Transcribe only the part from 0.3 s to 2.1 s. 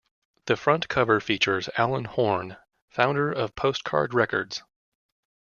The front cover features Alan